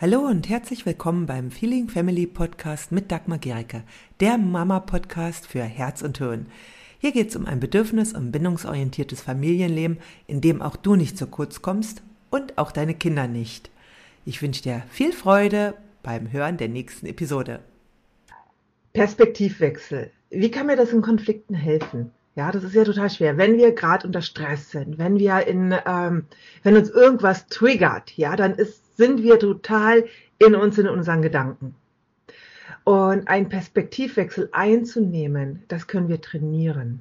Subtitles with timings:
[0.00, 3.82] Hallo und herzlich willkommen beim Feeling Family Podcast mit Dagmar Gericke,
[4.20, 6.46] der Mama-Podcast für Herz und Hirn.
[7.00, 11.26] Hier geht es um ein bedürfnis- und bindungsorientiertes Familienleben, in dem auch du nicht zu
[11.26, 13.70] kurz kommst und auch deine Kinder nicht.
[14.24, 17.60] Ich wünsche dir viel Freude beim Hören der nächsten Episode.
[18.94, 20.10] Perspektivwechsel.
[20.30, 22.10] Wie kann mir das in Konflikten helfen?
[22.36, 23.36] Ja, das ist ja total schwer.
[23.36, 26.24] Wenn wir gerade unter Stress sind, wenn wir in, ähm,
[26.62, 30.04] wenn uns irgendwas triggert, ja, dann ist sind wir total
[30.38, 31.74] in uns, in unseren Gedanken.
[32.84, 37.00] Und einen Perspektivwechsel einzunehmen, das können wir trainieren.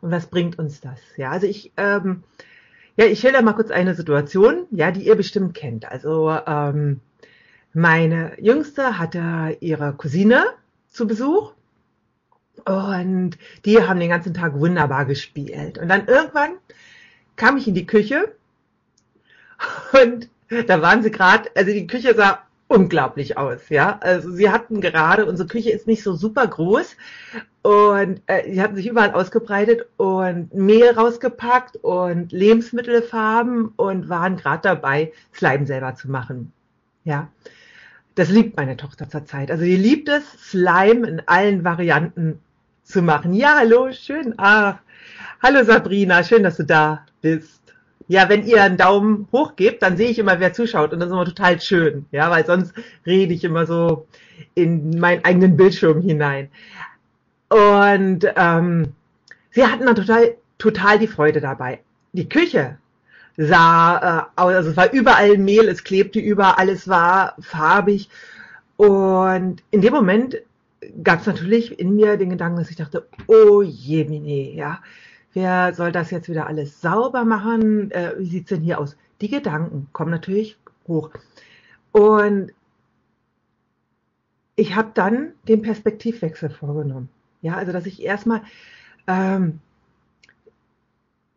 [0.00, 1.00] Und was bringt uns das?
[1.16, 2.22] Ja, also ich, ähm,
[2.96, 5.90] ja, ich schilder mal kurz eine Situation, ja, die ihr bestimmt kennt.
[5.90, 7.00] Also ähm,
[7.72, 10.44] meine Jüngste hatte ihre Cousine
[10.88, 11.52] zu Besuch
[12.64, 13.32] und
[13.64, 15.78] die haben den ganzen Tag wunderbar gespielt.
[15.78, 16.52] Und dann irgendwann
[17.34, 18.36] kam ich in die Küche
[19.92, 20.28] und
[20.66, 23.98] da waren sie gerade, also die Küche sah unglaublich aus, ja.
[24.00, 26.96] Also sie hatten gerade, unsere Küche ist nicht so super groß
[27.62, 34.62] und äh, sie hatten sich überall ausgebreitet und Mehl rausgepackt und Lebensmittelfarben und waren gerade
[34.62, 36.52] dabei, Slime selber zu machen,
[37.04, 37.28] ja.
[38.16, 39.50] Das liebt meine Tochter zurzeit.
[39.50, 42.40] Also sie liebt es, Slime in allen Varianten
[42.82, 43.32] zu machen.
[43.32, 44.34] Ja, hallo, schön.
[44.36, 44.78] Ach,
[45.42, 47.59] hallo Sabrina, schön, dass du da bist.
[48.10, 51.10] Ja, wenn ihr einen Daumen hoch gebt, dann sehe ich immer, wer zuschaut und das
[51.10, 52.06] ist immer total schön.
[52.10, 52.74] Ja, weil sonst
[53.06, 54.08] rede ich immer so
[54.54, 56.48] in meinen eigenen Bildschirm hinein.
[57.50, 58.94] Und ähm,
[59.52, 61.82] sie hatten dann total, total die Freude dabei.
[62.12, 62.78] Die Küche
[63.36, 68.08] sah äh, aus, also es war überall Mehl, es klebte überall, es war farbig.
[68.76, 70.36] Und in dem Moment
[71.04, 74.80] gab es natürlich in mir den Gedanken, dass ich dachte, oh je, Mine, ja,
[75.32, 77.90] Wer soll das jetzt wieder alles sauber machen?
[77.90, 78.96] Äh, wie sieht's denn hier aus?
[79.20, 81.10] Die Gedanken kommen natürlich hoch.
[81.92, 82.52] Und
[84.56, 87.08] ich habe dann den Perspektivwechsel vorgenommen.
[87.42, 88.42] Ja, also dass ich erstmal
[89.06, 89.60] ähm,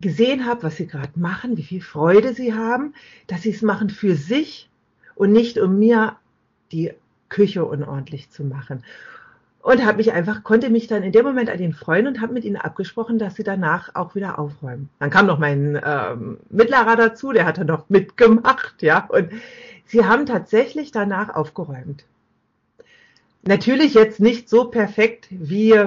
[0.01, 2.93] gesehen habe, was sie gerade machen, wie viel Freude sie haben,
[3.27, 4.69] dass sie es machen für sich
[5.15, 6.17] und nicht um mir
[6.71, 6.93] die
[7.29, 8.83] Küche unordentlich zu machen
[9.63, 12.33] und habe mich einfach konnte mich dann in dem Moment an ihn freuen und habe
[12.33, 14.89] mit ihnen abgesprochen, dass sie danach auch wieder aufräumen.
[14.99, 19.31] Dann kam noch mein ähm, Mittlerer dazu, der hat dann noch mitgemacht, ja, und
[19.85, 22.03] sie haben tatsächlich danach aufgeräumt.
[23.43, 25.81] Natürlich jetzt nicht so perfekt wie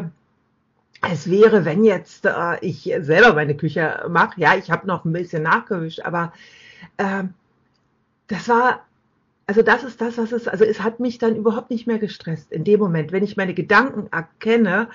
[1.03, 4.41] es wäre, wenn jetzt äh, ich selber meine Küche mache.
[4.41, 6.32] Ja, ich habe noch ein bisschen nachgewischt, aber
[6.97, 7.25] äh,
[8.28, 8.86] das war
[9.47, 12.51] also das ist das, was es, also es hat mich dann überhaupt nicht mehr gestresst
[12.51, 14.89] in dem Moment, wenn ich meine Gedanken erkenne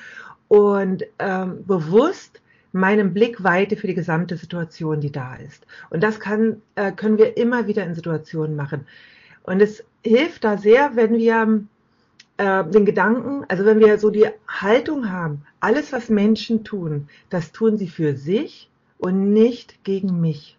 [0.48, 2.42] und ähm, bewusst
[2.74, 5.66] meinen Blick weite für die gesamte Situation, die da ist.
[5.90, 8.86] Und das kann, äh, können wir immer wieder in Situationen machen.
[9.44, 11.64] Und es hilft da sehr, wenn wir
[12.38, 17.52] äh, den Gedanken, also wenn wir so die Haltung haben, alles, was Menschen tun, das
[17.52, 20.58] tun sie für sich und nicht gegen mich.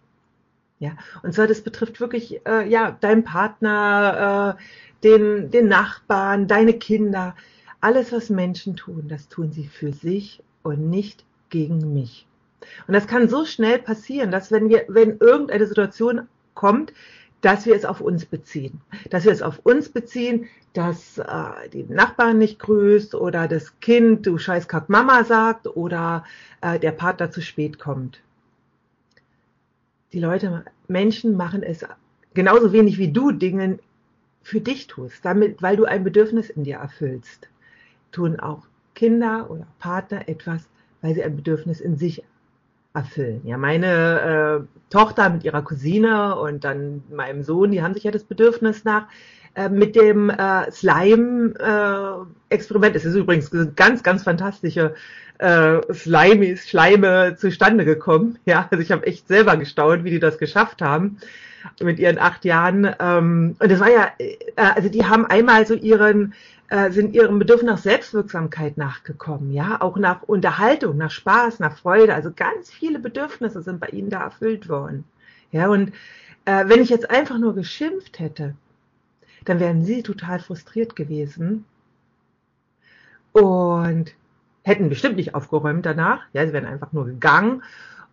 [0.83, 4.61] Ja, und zwar das betrifft wirklich äh, ja deinen Partner, äh,
[5.05, 7.37] den den Nachbarn, deine Kinder,
[7.79, 12.27] alles was Menschen tun, das tun sie für sich und nicht gegen mich.
[12.85, 16.91] Und das kann so schnell passieren, dass wenn wir wenn irgendeine Situation kommt,
[17.39, 21.85] dass wir es auf uns beziehen, dass wir es auf uns beziehen, dass äh, die
[21.85, 26.25] Nachbarn nicht grüßt oder das Kind du Scheißkack Mama sagt oder
[26.59, 28.19] äh, der Partner zu spät kommt
[30.13, 31.85] die Leute, Menschen machen es
[32.33, 33.79] genauso wenig wie du Dinge
[34.43, 37.49] für dich tust, damit, weil du ein Bedürfnis in dir erfüllst.
[38.11, 40.69] Tun auch Kinder oder Partner etwas,
[41.01, 42.23] weil sie ein Bedürfnis in sich
[42.93, 43.41] erfüllen.
[43.43, 48.11] Ja, meine äh, Tochter mit ihrer Cousine und dann meinem Sohn, die haben sich ja
[48.11, 49.07] das Bedürfnis nach
[49.55, 52.95] äh, mit dem äh, Slime-Experiment.
[52.95, 54.93] Äh, es ist übrigens ganz, ganz fantastische
[55.39, 58.37] äh, Slime, Schleime zustande gekommen.
[58.45, 61.17] Ja, also ich habe echt selber gestaunt, wie die das geschafft haben
[61.81, 62.93] mit ihren acht Jahren.
[62.99, 66.33] Ähm, und das war ja, äh, also die haben einmal so ihren
[66.69, 72.15] äh, sind ihrem Bedürfnis nach Selbstwirksamkeit nachgekommen, ja, auch nach Unterhaltung, nach Spaß, nach Freude.
[72.15, 75.03] Also ganz viele Bedürfnisse sind bei ihnen da erfüllt worden.
[75.51, 75.93] Ja, und
[76.45, 78.55] äh, wenn ich jetzt einfach nur geschimpft hätte,
[79.49, 81.65] dann wären sie total frustriert gewesen
[83.31, 84.13] und
[84.63, 86.21] hätten bestimmt nicht aufgeräumt danach.
[86.33, 87.63] Ja, sie wären einfach nur gegangen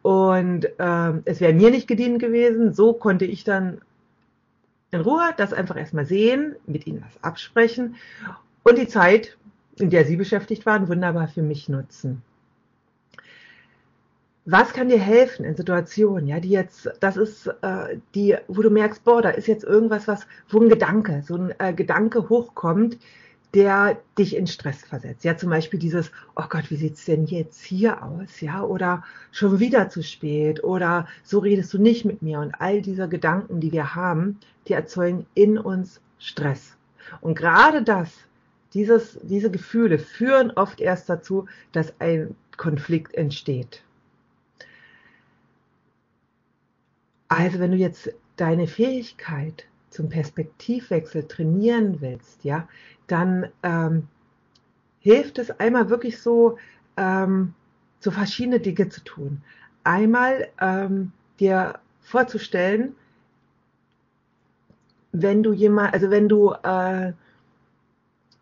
[0.02, 2.72] und äh, es wäre mir nicht gedient gewesen.
[2.72, 3.80] So konnte ich dann
[4.90, 7.96] in Ruhe das einfach erstmal sehen, mit ihnen was absprechen
[8.64, 9.36] und die Zeit,
[9.78, 12.22] in der sie beschäftigt waren, wunderbar für mich nutzen.
[14.46, 18.70] Was kann dir helfen in Situationen, ja, die jetzt, das ist äh, die, wo du
[18.70, 22.98] merkst, boah, da ist jetzt irgendwas, was, wo ein Gedanke, so ein äh, Gedanke hochkommt,
[23.54, 25.24] der dich in Stress versetzt.
[25.24, 28.40] Ja, zum Beispiel dieses, oh Gott, wie sieht's denn jetzt hier aus?
[28.40, 32.38] Ja, oder schon wieder zu spät oder so redest du nicht mit mir.
[32.40, 34.38] Und all diese Gedanken, die wir haben,
[34.68, 36.76] die erzeugen in uns Stress.
[37.20, 38.10] Und gerade das,
[38.72, 43.82] dieses, diese Gefühle führen oft erst dazu, dass ein Konflikt entsteht.
[47.30, 52.68] Also wenn du jetzt deine Fähigkeit zum Perspektivwechsel trainieren willst, ja,
[53.06, 54.08] dann ähm,
[54.98, 56.58] hilft es einmal wirklich so,
[56.96, 57.54] ähm,
[58.00, 59.42] so verschiedene Dinge zu tun.
[59.84, 62.96] Einmal ähm, dir vorzustellen,
[65.12, 67.12] wenn du jemand, also wenn du äh,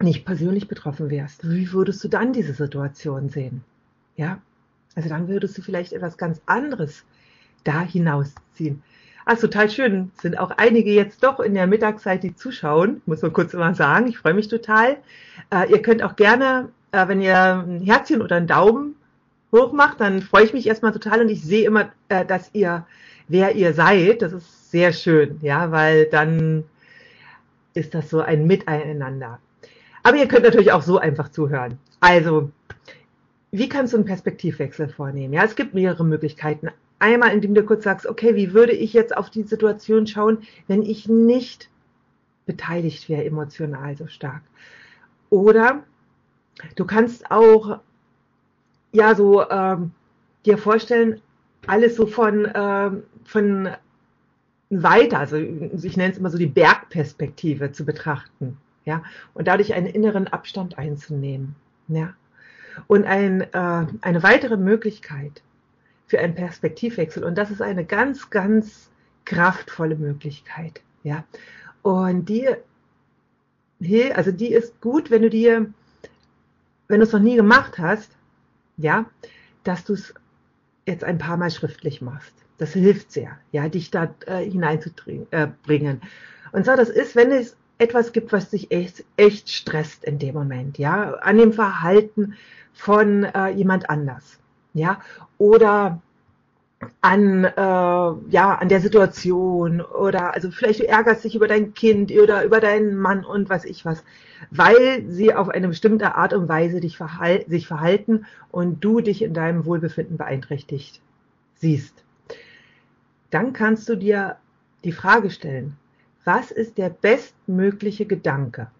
[0.00, 3.62] nicht persönlich betroffen wärst, wie würdest du dann diese Situation sehen?
[4.16, 4.40] Ja,
[4.94, 7.04] also dann würdest du vielleicht etwas ganz anderes
[7.64, 8.82] da hinausziehen.
[9.24, 10.10] Ach, total schön.
[10.20, 13.02] Sind auch einige jetzt doch in der Mittagszeit, die zuschauen.
[13.04, 14.08] Muss man kurz immer sagen.
[14.08, 14.96] Ich freue mich total.
[15.52, 18.94] Äh, ihr könnt auch gerne, äh, wenn ihr ein Herzchen oder einen Daumen
[19.52, 22.86] hoch macht, dann freue ich mich erstmal total und ich sehe immer, äh, dass ihr,
[23.28, 24.22] wer ihr seid.
[24.22, 26.64] Das ist sehr schön, ja, weil dann
[27.74, 29.38] ist das so ein Miteinander.
[30.02, 31.78] Aber ihr könnt natürlich auch so einfach zuhören.
[32.00, 32.50] Also,
[33.50, 35.34] wie kannst du einen Perspektivwechsel vornehmen?
[35.34, 36.68] Ja, es gibt mehrere Möglichkeiten.
[36.98, 40.82] Einmal, indem du kurz sagst, okay, wie würde ich jetzt auf die Situation schauen, wenn
[40.82, 41.70] ich nicht
[42.46, 44.42] beteiligt wäre emotional so stark?
[45.30, 45.84] Oder
[46.76, 47.80] du kannst auch
[48.92, 49.92] ja so ähm,
[50.44, 51.20] dir vorstellen,
[51.66, 53.68] alles so von ähm, von
[54.70, 59.02] weiter, also ich nenne es immer so die Bergperspektive zu betrachten, ja,
[59.34, 61.54] und dadurch einen inneren Abstand einzunehmen,
[61.88, 62.14] ja.
[62.86, 65.42] Und ein, äh, eine weitere Möglichkeit
[66.08, 67.22] für einen Perspektivwechsel.
[67.22, 68.90] Und das ist eine ganz, ganz
[69.24, 70.80] kraftvolle Möglichkeit.
[71.04, 71.24] Ja.
[71.82, 72.48] Und die,
[74.14, 75.72] also die ist gut, wenn du dir,
[76.88, 78.10] wenn du es noch nie gemacht hast,
[78.78, 79.04] ja,
[79.62, 80.14] dass du es
[80.86, 82.32] jetzt ein paar Mal schriftlich machst.
[82.56, 85.28] Das hilft sehr, ja, dich da äh, hineinzubringen.
[85.30, 85.46] Äh,
[86.52, 90.34] und zwar, das ist, wenn es etwas gibt, was dich echt, echt stresst in dem
[90.34, 92.34] Moment, ja, an dem Verhalten
[92.72, 94.40] von äh, jemand anders
[94.74, 95.00] ja,
[95.38, 96.00] oder
[97.00, 102.12] an, äh, ja, an der Situation oder also vielleicht du ärgerst dich über dein Kind
[102.12, 104.04] oder über deinen Mann und was ich was,
[104.50, 109.22] weil sie auf eine bestimmte Art und Weise dich verhal sich verhalten und du dich
[109.22, 111.00] in deinem Wohlbefinden beeinträchtigt
[111.56, 112.04] siehst.
[113.30, 114.36] Dann kannst du dir
[114.84, 115.76] die Frage stellen,
[116.24, 118.70] was ist der bestmögliche Gedanke,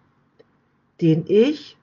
[1.01, 1.77] den ich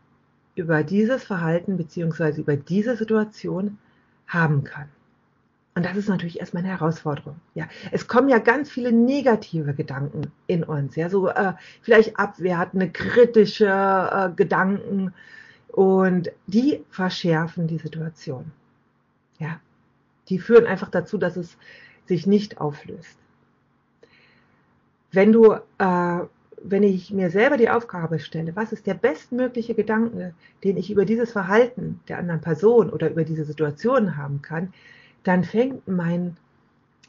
[0.54, 3.78] über dieses Verhalten beziehungsweise über diese Situation
[4.26, 4.88] haben kann.
[5.74, 7.36] Und das ist natürlich erstmal eine Herausforderung.
[7.54, 11.52] Ja, es kommen ja ganz viele negative Gedanken in uns, ja, so äh,
[11.82, 15.12] vielleicht abwertende, kritische äh, Gedanken
[15.68, 18.52] und die verschärfen die Situation.
[19.38, 19.60] Ja,
[20.30, 21.58] die führen einfach dazu, dass es
[22.06, 23.18] sich nicht auflöst.
[25.12, 26.20] Wenn du, äh,
[26.70, 30.34] wenn ich mir selber die Aufgabe stelle, was ist der bestmögliche Gedanke,
[30.64, 34.72] den ich über dieses Verhalten der anderen Person oder über diese Situation haben kann,
[35.22, 36.36] dann fängt mein,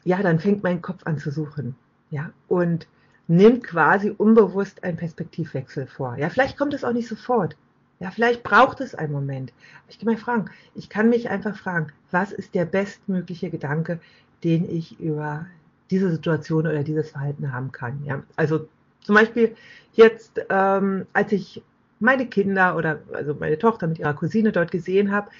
[0.04, 1.76] ja, dann fängt mein Kopf an zu suchen,
[2.10, 2.86] ja, und
[3.26, 6.16] nimmt quasi unbewusst einen Perspektivwechsel vor.
[6.16, 7.56] Ja, vielleicht kommt es auch nicht sofort.
[8.00, 9.52] Ja, vielleicht braucht es einen Moment.
[9.88, 13.98] Ich kann mal fragen, ich kann mich einfach fragen, was ist der bestmögliche Gedanke,
[14.44, 15.46] den ich über
[15.90, 18.04] diese Situation oder dieses Verhalten haben kann.
[18.04, 18.68] Ja, also
[19.08, 19.56] zum Beispiel
[19.94, 21.62] jetzt, ähm, als ich
[21.98, 25.30] meine Kinder oder also meine Tochter mit ihrer Cousine dort gesehen habe,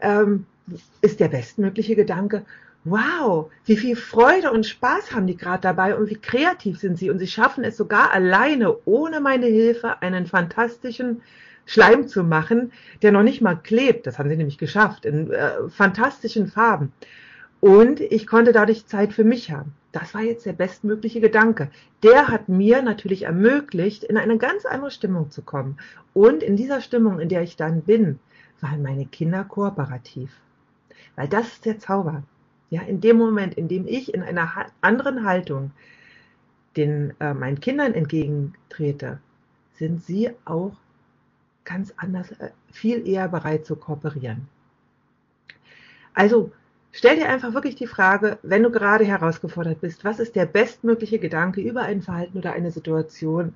[0.00, 0.46] ähm,
[1.02, 2.46] ist der bestmögliche Gedanke,
[2.84, 7.10] wow, wie viel Freude und Spaß haben die gerade dabei und wie kreativ sind sie
[7.10, 11.20] und sie schaffen es sogar alleine, ohne meine Hilfe, einen fantastischen
[11.66, 12.72] Schleim zu machen,
[13.02, 14.06] der noch nicht mal klebt.
[14.06, 16.90] Das haben sie nämlich geschafft, in äh, fantastischen Farben.
[17.60, 19.74] Und ich konnte dadurch Zeit für mich haben.
[19.92, 21.70] Das war jetzt der bestmögliche Gedanke.
[22.02, 25.78] Der hat mir natürlich ermöglicht, in eine ganz andere Stimmung zu kommen.
[26.14, 28.18] Und in dieser Stimmung, in der ich dann bin,
[28.60, 30.30] waren meine Kinder kooperativ.
[31.16, 32.22] Weil das ist der Zauber.
[32.70, 35.72] Ja, in dem Moment, in dem ich in einer anderen Haltung
[36.76, 39.18] den äh, meinen Kindern entgegentrete,
[39.74, 40.76] sind sie auch
[41.64, 44.46] ganz anders, äh, viel eher bereit zu kooperieren.
[46.14, 46.52] Also
[46.92, 51.18] stell dir einfach wirklich die Frage, wenn du gerade herausgefordert bist, was ist der bestmögliche
[51.18, 53.54] Gedanke über ein Verhalten oder eine Situation,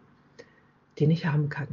[0.99, 1.69] den ich haben kann?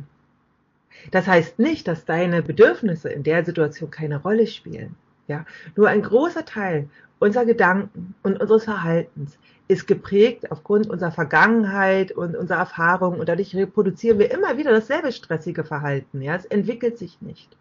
[1.11, 4.95] Das heißt nicht, dass deine Bedürfnisse in der Situation keine Rolle spielen.
[5.27, 6.89] Ja, nur ein großer Teil
[7.19, 9.37] unserer Gedanken und unseres Verhaltens
[9.67, 15.11] ist geprägt aufgrund unserer Vergangenheit und unserer Erfahrungen und dadurch reproduzieren wir immer wieder dasselbe
[15.11, 16.21] stressige Verhalten.
[16.21, 17.55] Ja, es entwickelt sich nicht.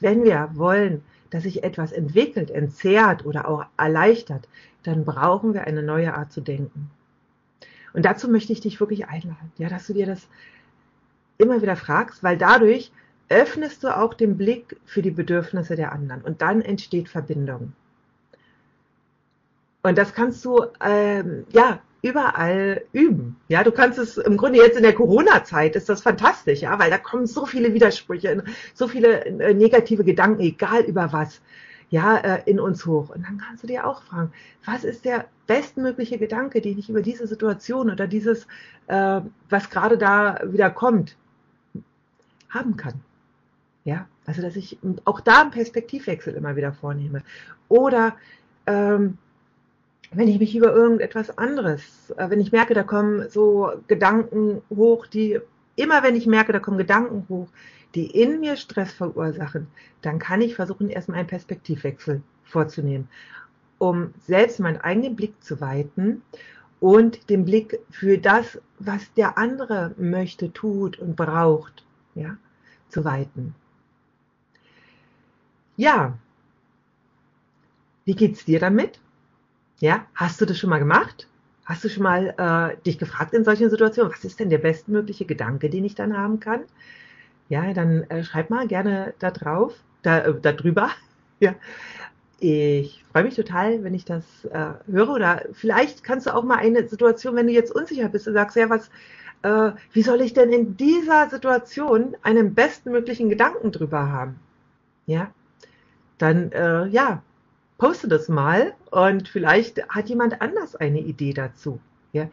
[0.00, 1.02] Wenn wir wollen,
[1.34, 4.48] dass sich etwas entwickelt, entzerrt oder auch erleichtert,
[4.84, 6.92] dann brauchen wir eine neue Art zu denken.
[7.92, 10.28] Und dazu möchte ich dich wirklich einladen, ja, dass du dir das
[11.36, 12.92] immer wieder fragst, weil dadurch
[13.28, 17.72] öffnest du auch den Blick für die Bedürfnisse der anderen und dann entsteht Verbindung.
[19.82, 23.36] Und das kannst du ähm, ja überall üben.
[23.48, 26.90] Ja, du kannst es im Grunde jetzt in der Corona-Zeit ist das fantastisch, ja, weil
[26.90, 28.44] da kommen so viele Widersprüche,
[28.74, 31.40] so viele äh, negative Gedanken, egal über was,
[31.88, 33.08] ja, äh, in uns hoch.
[33.08, 34.30] Und dann kannst du dir auch fragen,
[34.66, 38.46] was ist der bestmögliche Gedanke, den ich über diese Situation oder dieses,
[38.88, 41.16] äh, was gerade da wieder kommt,
[42.50, 43.00] haben kann.
[43.84, 47.22] Ja, also dass ich auch da einen Perspektivwechsel immer wieder vornehme.
[47.70, 48.14] Oder
[48.66, 49.16] ähm,
[50.16, 55.06] wenn ich mich über irgendetwas anderes, äh, wenn ich merke, da kommen so Gedanken hoch,
[55.06, 55.40] die
[55.76, 57.48] immer wenn ich merke, da kommen Gedanken hoch,
[57.94, 59.68] die in mir Stress verursachen,
[60.02, 63.08] dann kann ich versuchen, erstmal einen Perspektivwechsel vorzunehmen,
[63.78, 66.22] um selbst meinen eigenen Blick zu weiten
[66.80, 72.36] und den Blick für das, was der andere möchte, tut und braucht, ja,
[72.88, 73.54] zu weiten.
[75.76, 76.18] Ja,
[78.04, 79.00] wie geht's dir damit?
[79.84, 81.28] Ja, hast du das schon mal gemacht?
[81.66, 85.26] Hast du schon mal äh, dich gefragt in solchen Situationen, was ist denn der bestmögliche
[85.26, 86.62] Gedanke, den ich dann haben kann?
[87.50, 90.88] Ja, dann äh, schreib mal gerne da drauf, da, äh, da drüber.
[91.40, 91.54] ja.
[92.40, 95.10] Ich freue mich total, wenn ich das äh, höre.
[95.10, 98.56] Oder vielleicht kannst du auch mal eine Situation, wenn du jetzt unsicher bist und sagst,
[98.56, 98.88] ja, was,
[99.42, 104.36] äh, wie soll ich denn in dieser Situation einen bestmöglichen Gedanken drüber haben?
[105.04, 105.30] Ja,
[106.16, 107.22] dann äh, ja,
[107.78, 111.80] poste das mal und vielleicht hat jemand anders eine Idee dazu.
[112.12, 112.28] Ja.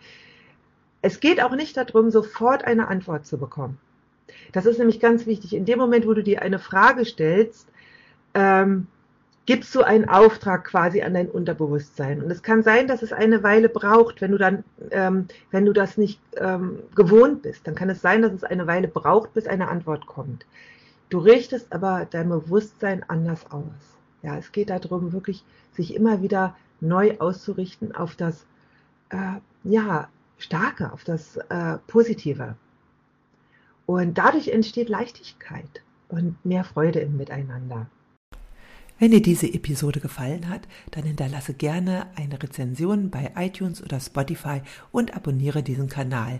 [1.02, 3.80] Es geht auch nicht darum, sofort eine Antwort zu bekommen.
[4.52, 5.56] Das ist nämlich ganz wichtig.
[5.56, 7.68] In dem Moment, wo du dir eine Frage stellst,
[8.34, 8.88] ähm,
[9.46, 12.22] gibst du einen Auftrag quasi an dein Unterbewusstsein.
[12.22, 15.74] Und es kann sein, dass es eine Weile braucht, wenn du dann, ähm, wenn du
[15.74, 19.48] das nicht ähm, gewohnt bist, dann kann es sein, dass es eine Weile braucht, bis
[19.48, 20.46] eine Antwort kommt.
[21.10, 23.98] Du richtest aber dein Bewusstsein anders aus.
[24.24, 28.46] Ja, es geht darum, wirklich sich immer wieder neu auszurichten auf das,
[29.10, 32.56] äh, ja, Starke, auf das äh, Positive.
[33.86, 37.88] Und dadurch entsteht Leichtigkeit und mehr Freude im Miteinander.
[39.00, 44.62] Wenn dir diese Episode gefallen hat, dann hinterlasse gerne eine Rezension bei iTunes oder Spotify
[44.92, 46.40] und abonniere diesen Kanal.